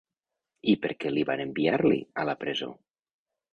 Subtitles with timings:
[0.73, 2.73] I per què li van enviar-li, a la presó?